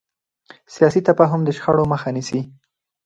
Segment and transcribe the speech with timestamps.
[0.75, 2.39] سیاسي تفاهم د شخړو مخه نیسي